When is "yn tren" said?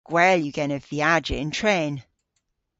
1.43-1.93